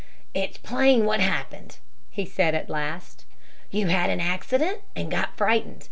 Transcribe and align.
"It's 0.33 0.57
plain 0.57 1.05
what 1.05 1.19
happened," 1.19 1.77
he 2.09 2.25
said 2.25 2.55
at 2.55 2.71
last. 2.71 3.23
"You 3.69 3.85
had 3.85 4.09
an 4.09 4.19
accident 4.19 4.79
and 4.95 5.11
got 5.11 5.37
frightened. 5.37 5.79